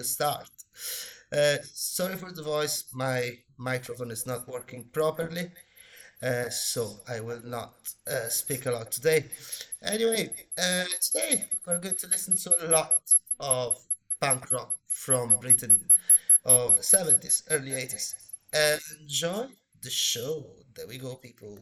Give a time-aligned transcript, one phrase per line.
[0.00, 0.50] Radio Start.
[1.30, 5.50] Uh, sorry for the voice, my microphone is not working properly,
[6.22, 7.74] uh, so I will not
[8.10, 9.26] uh, speak a lot today.
[9.82, 13.78] Anyway, uh, today we're going to listen to a lot of
[14.20, 15.84] punk rock from Britain
[16.46, 18.14] of the 70s, early 80s.
[19.02, 19.48] enjoy
[19.82, 20.46] the show.
[20.74, 21.58] There we go, people.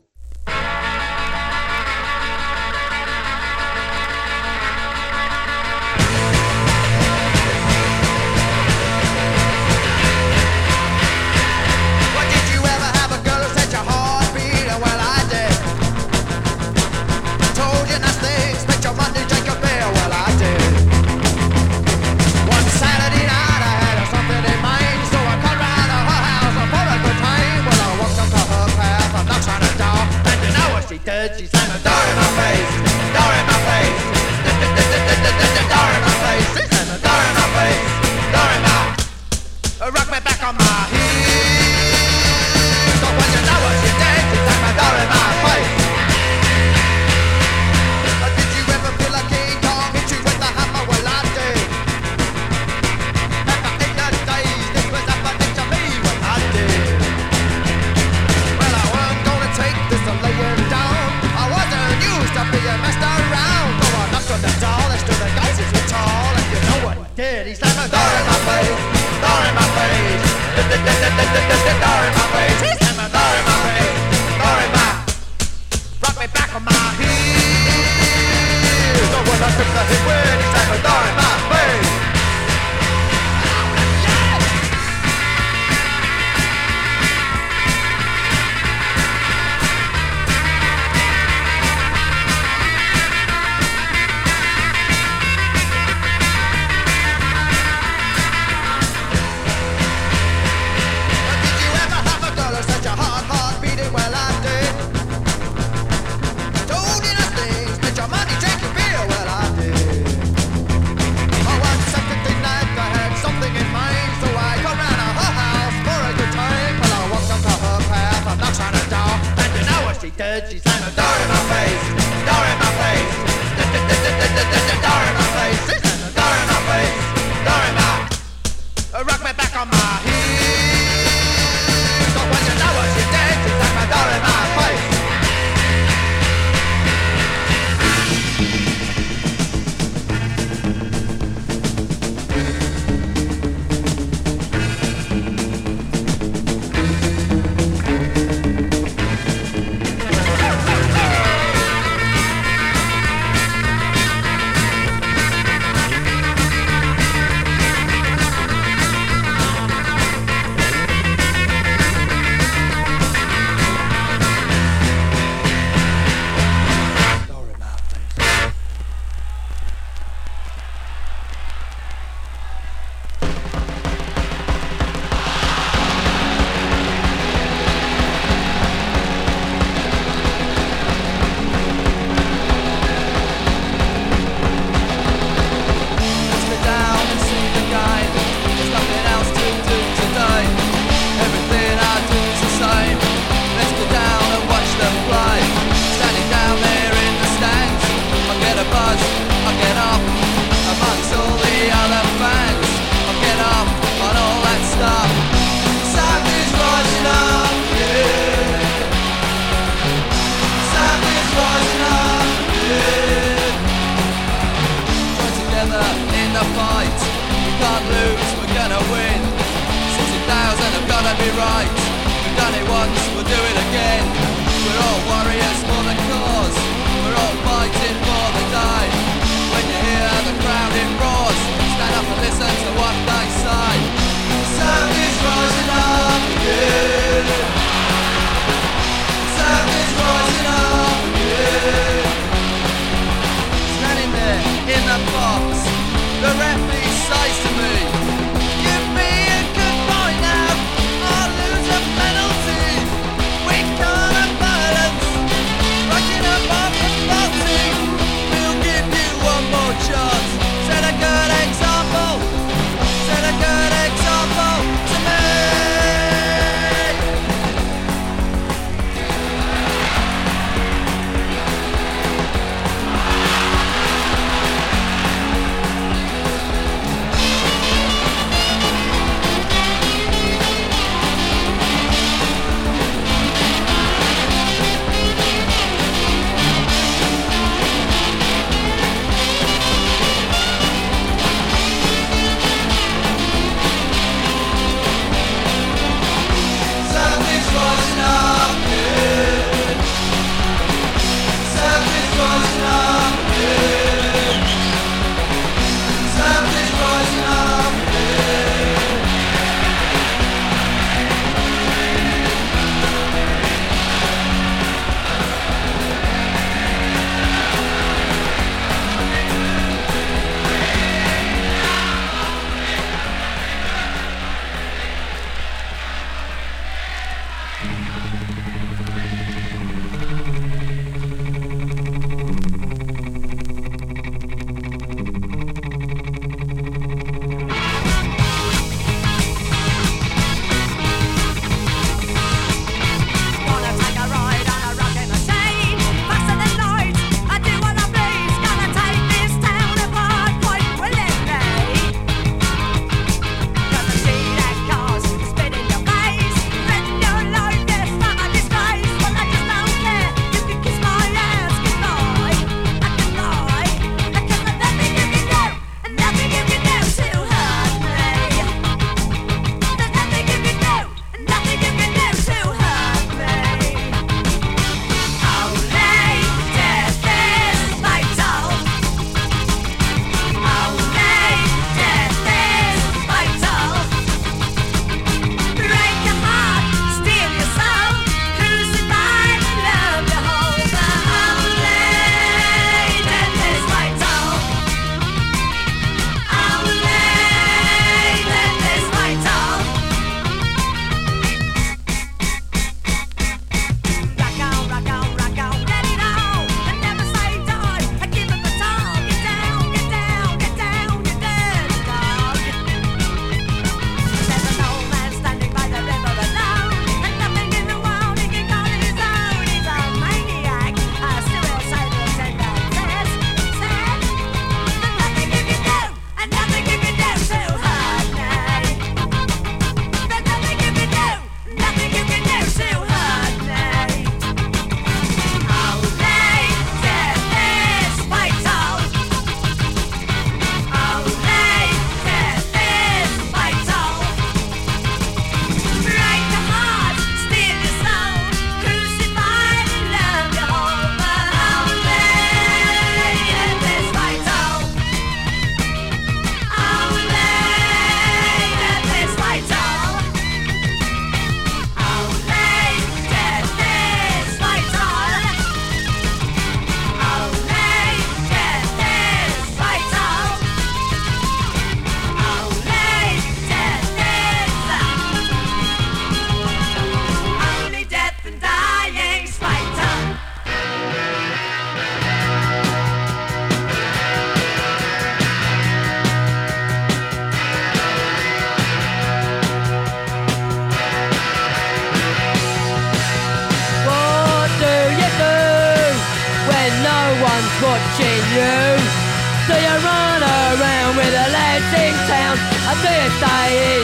[503.59, 503.83] in.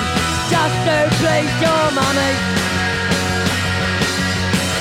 [0.53, 2.33] Just to please your mummy.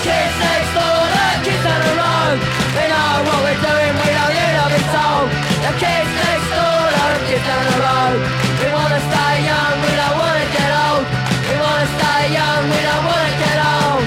[0.06, 2.38] Kids next door, the kids on the road.
[2.76, 5.30] We know what we're doing, we know you know it's old.
[5.66, 8.20] The kids next door, the kids on the road.
[8.62, 11.06] We wanna stay young, we don't wanna get old.
[11.50, 14.06] We wanna stay young, we don't wanna get old.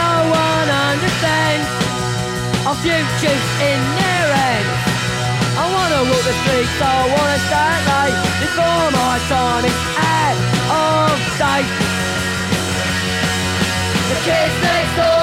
[0.00, 0.10] No
[0.44, 1.68] one understands
[2.66, 3.97] our futures in
[5.98, 10.36] to walk the streets, so I wanna stay late before my time is out
[10.70, 11.70] of date.
[14.08, 15.17] The kids next door.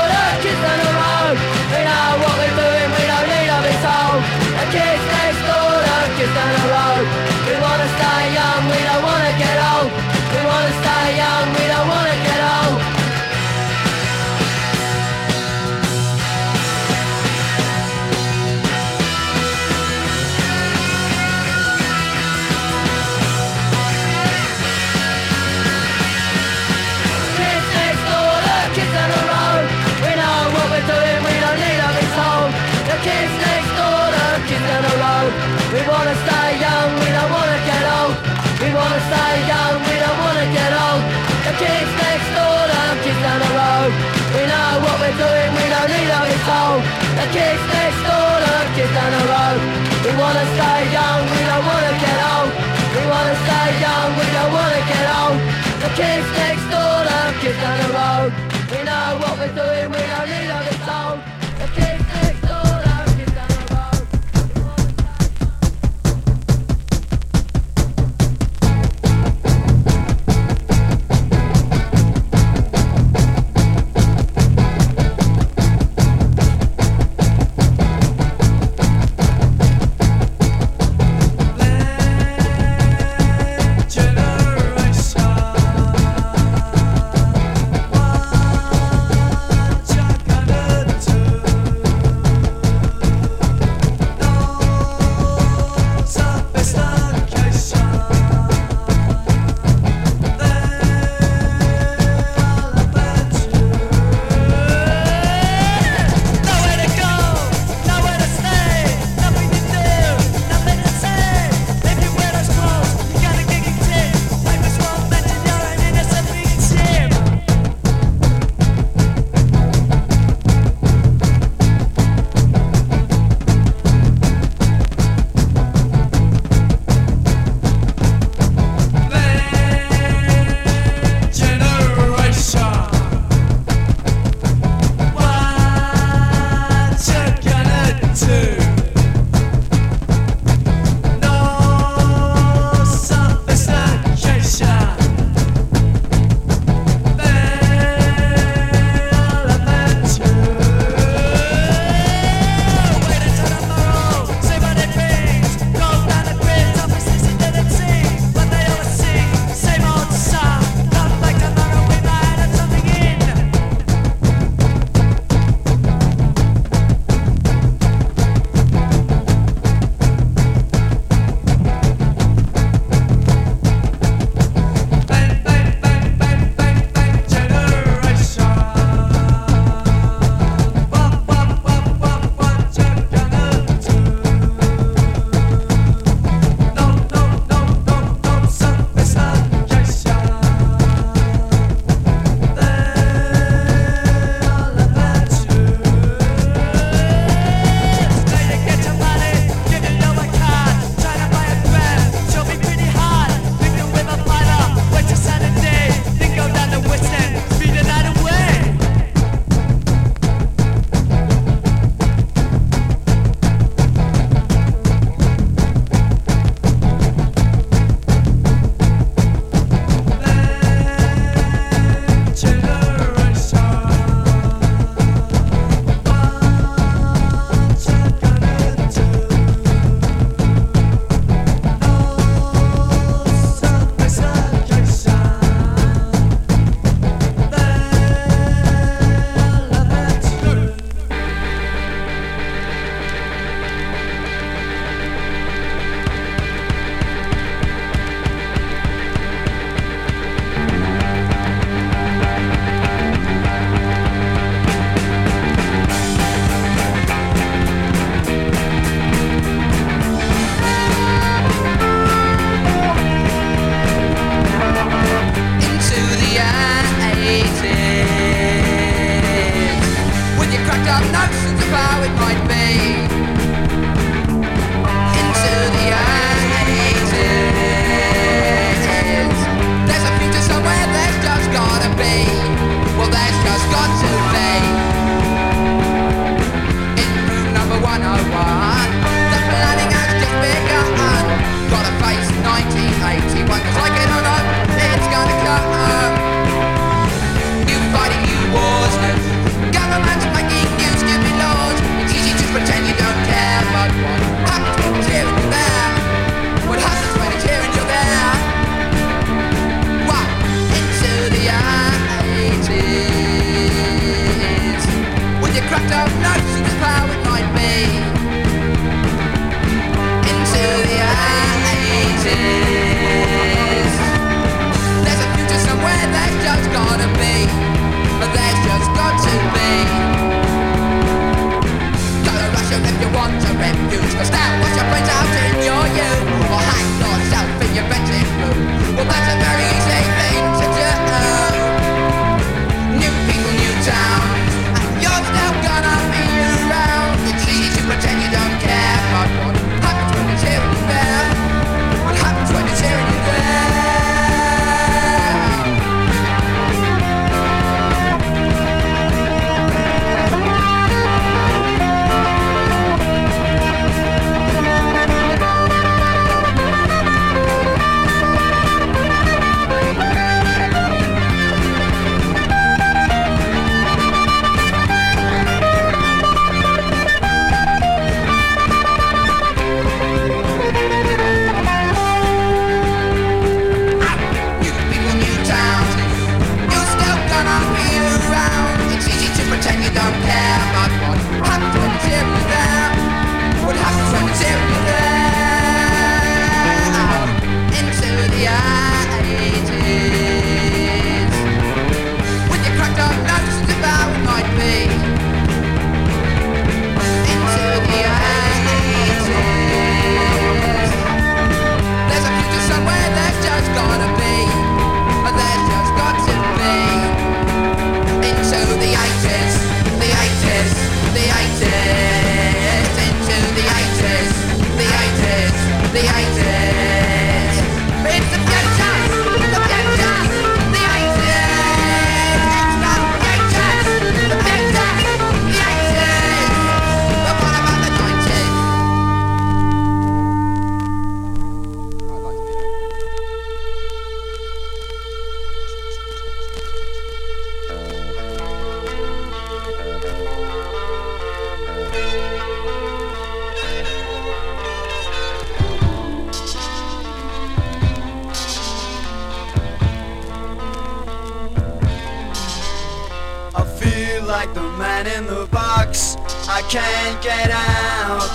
[463.86, 466.18] feel like the man in the box.
[466.48, 468.34] I can't get out.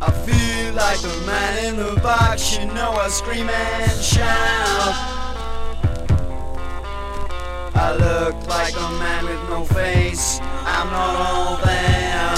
[0.00, 2.56] I feel like the man in the box.
[2.56, 4.94] You know I scream and shout.
[7.74, 10.40] I look like a man with no face.
[10.74, 12.34] I'm not all there.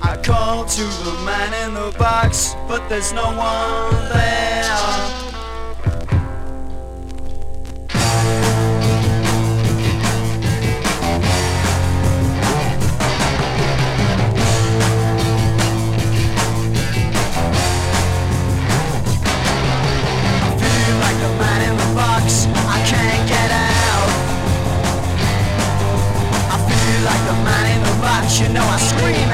[0.00, 5.17] I call to the man in the box, but there's no one there.
[28.40, 29.27] you know I scream.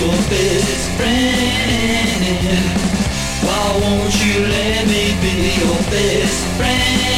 [0.00, 2.18] your best friend?
[3.42, 7.17] Why won't you let me be your best friend?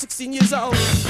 [0.00, 1.09] 16 years old.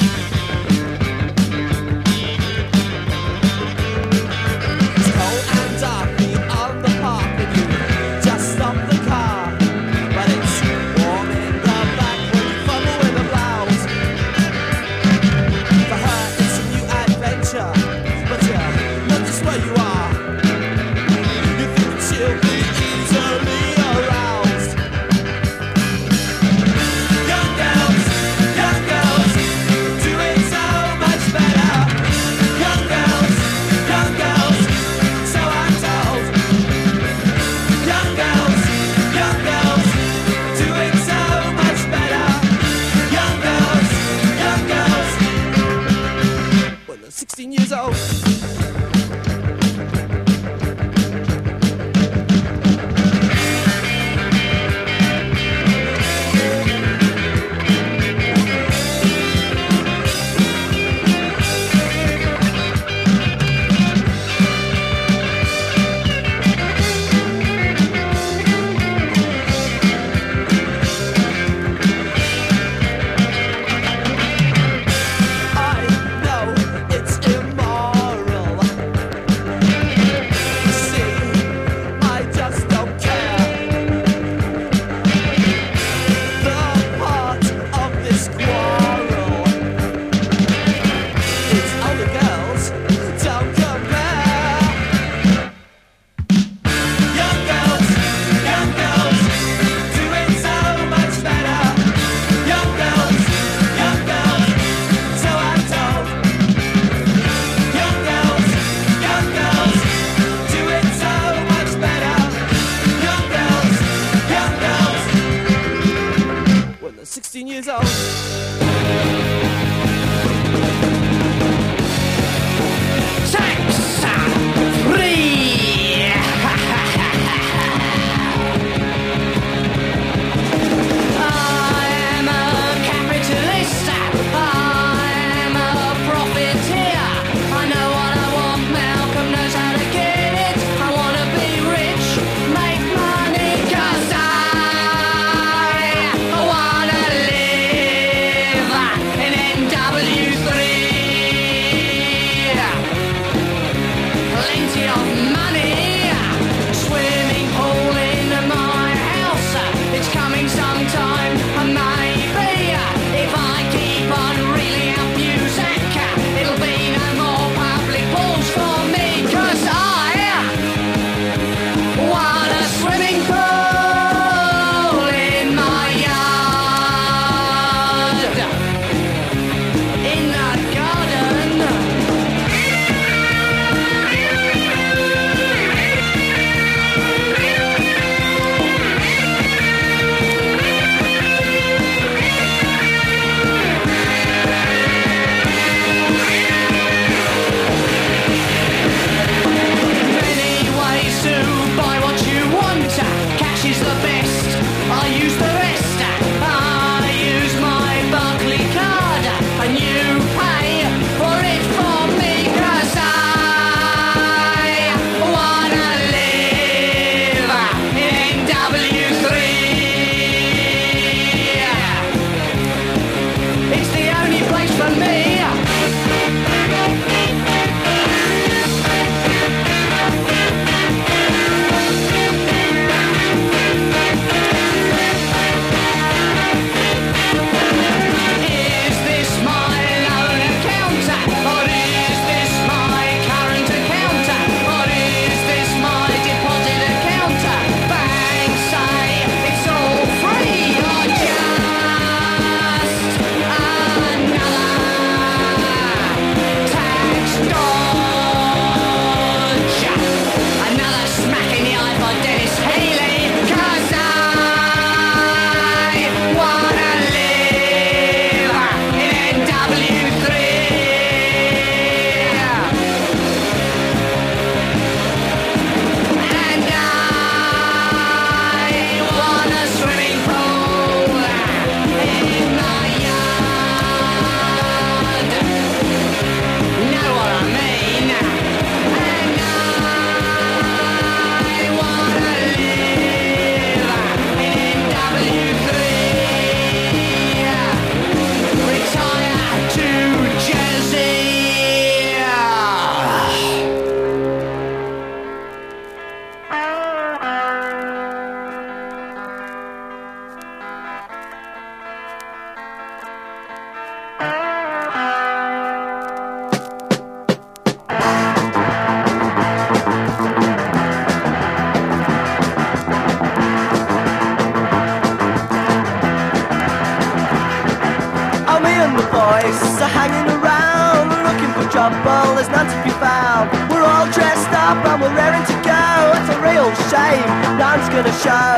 [329.90, 333.50] Hanging around, looking for trouble, there's none to be found.
[333.70, 335.84] We're all dressed up and we're raring to go.
[336.16, 337.26] It's a real shame,
[337.58, 338.54] none's gonna show.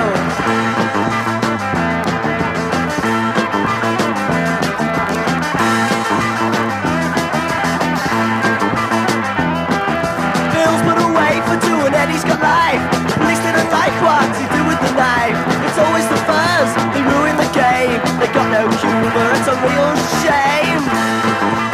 [10.53, 11.57] Bill's put away for
[11.87, 12.83] and Eddie's got life.
[13.19, 15.12] Police didn't like what he do with the knife.
[18.23, 21.72] They got no humor, it's a real shame.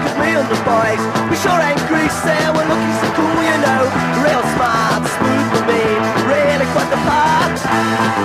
[0.00, 2.38] Cause me and the boys, we sure ain't greasy.
[2.54, 3.82] We're looking so cool, you know
[4.24, 4.59] Real
[7.80, 8.20] part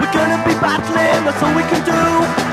[0.00, 2.43] We're gonna be battling, that's all we can do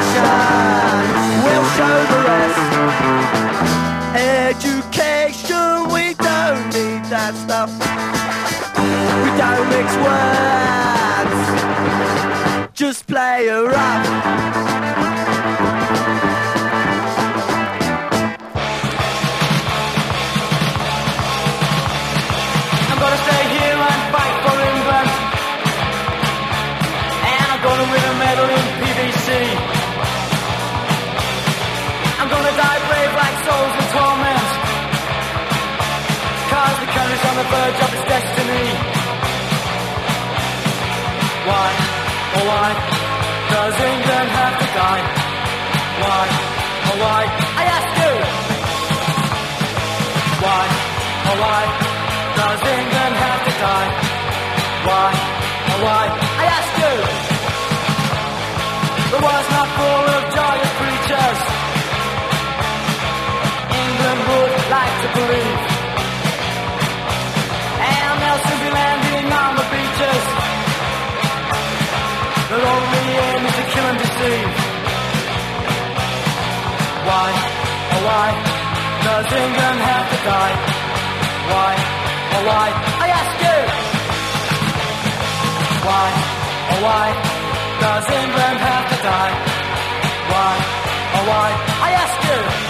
[0.00, 2.60] Inebriation will show the rest.
[4.16, 7.70] Education, we don't need that stuff.
[9.22, 10.30] We don't mix words.
[12.72, 13.62] Just play a
[37.50, 38.66] verge of its destiny.
[41.48, 41.68] Why,
[42.36, 42.68] oh why,
[43.50, 45.04] does England have to die?
[46.02, 46.24] Why,
[46.90, 47.20] oh why,
[47.60, 48.14] I ask you.
[50.44, 50.64] Why,
[51.30, 51.62] oh why,
[52.38, 53.90] does England have to die?
[54.86, 55.08] Why,
[55.72, 56.04] oh why,
[56.42, 56.94] I ask you.
[59.12, 61.40] The world's not full of joyous creatures.
[63.82, 65.79] England would like to believe.
[68.60, 70.24] Be landing on the beaches.
[72.50, 74.52] Their only aim is to kill and deceive.
[77.08, 77.28] Why,
[77.94, 78.28] oh why,
[79.06, 80.56] does England have to die?
[81.52, 81.72] Why,
[82.36, 82.66] oh why,
[83.04, 83.58] I ask you.
[85.86, 86.08] Why,
[86.72, 87.06] oh why,
[87.80, 89.34] does England have to die?
[90.32, 90.52] Why,
[91.16, 91.48] oh why,
[91.86, 92.69] I ask you.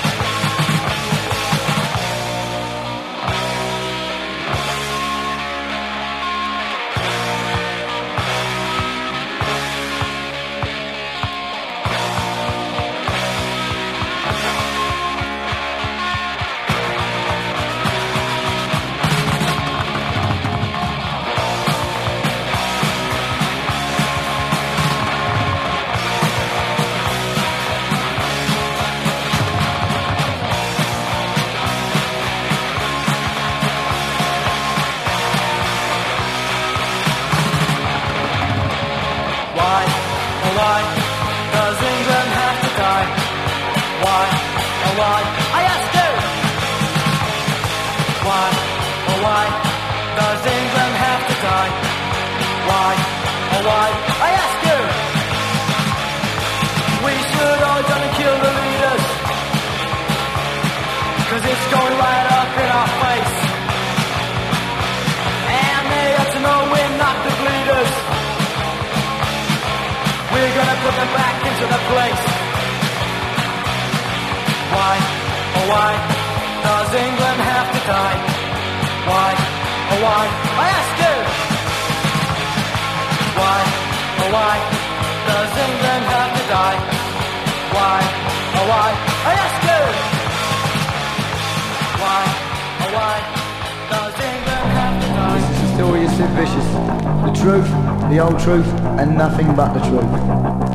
[75.71, 75.95] Why,
[76.67, 78.19] does England have to die?
[79.07, 81.15] Why, oh why, I ask you?
[83.39, 83.59] Why,
[84.19, 84.55] oh why,
[85.31, 86.79] does England have to die?
[87.71, 87.99] Why,
[88.59, 88.89] oh why,
[89.31, 89.83] I ask you?
[92.03, 92.21] Why,
[92.83, 93.17] oh why,
[93.95, 95.39] does England have to die?
[95.39, 96.69] This is the story of Sid Vicious.
[97.27, 97.71] The truth,
[98.11, 98.67] the whole truth,
[98.99, 100.70] and nothing but the truth.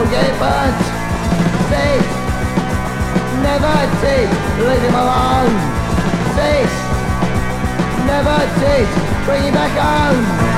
[0.00, 0.80] You'll get burnt.
[1.68, 2.00] See,
[3.44, 4.32] never teach,
[4.64, 5.52] leave him alone.
[6.36, 6.64] See,
[8.08, 8.92] never teach,
[9.28, 10.48] bring him back home.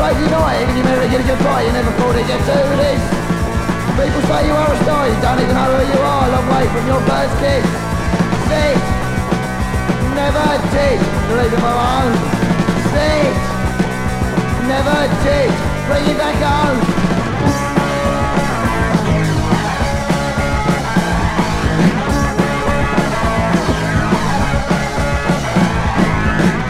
[0.00, 2.56] Crazy night, even you marry get a good fight, you never thought it'd get to
[2.80, 3.02] this.
[4.00, 6.66] People say you are a star, you don't even know who you are, long way
[6.72, 7.66] from your first kiss.
[8.48, 8.89] See,
[10.32, 11.02] never teach,
[11.34, 12.14] leave him alone.
[12.94, 13.22] See,
[14.70, 15.56] never teach,
[15.90, 16.38] bring him back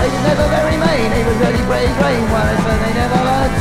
[0.01, 3.57] was never very mean, was really pretty green, well it's when they never learnt.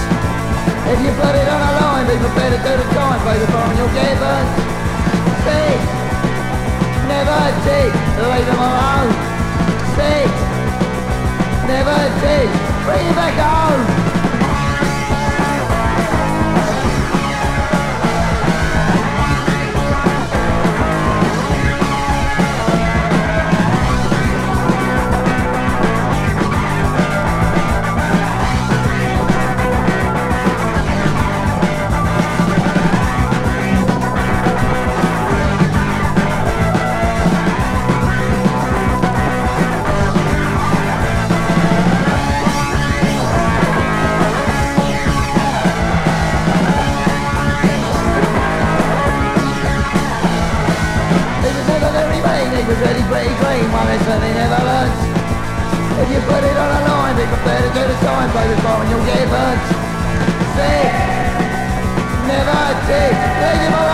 [0.92, 3.48] If you put it on a line, be prepared to do the time, play the
[3.52, 4.50] phone, you'll get burnt.
[5.44, 5.76] See,
[7.12, 9.19] never teach, leave them alone.
[10.00, 10.26] See,
[11.68, 12.00] never
[12.86, 14.09] bring it back
[52.70, 54.94] was really pretty clean, one lesson he never learnt.
[56.06, 58.58] If you put it on a line, be prepared to do the time, play the
[58.62, 59.62] and you'll get burnt.
[60.54, 60.86] See,
[62.30, 63.89] never teach, leave him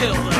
[0.00, 0.39] kill them,